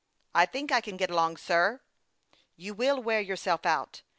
[0.41, 1.79] "I think I can get along, sir.""
[2.55, 4.01] You will wear yourself out.